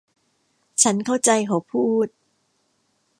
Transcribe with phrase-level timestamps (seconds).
[0.83, 2.07] ฉันเข้าใจเขาพูด